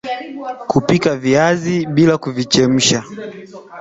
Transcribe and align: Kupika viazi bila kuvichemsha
Kupika 0.69 1.15
viazi 1.15 1.85
bila 1.85 2.17
kuvichemsha 2.17 3.03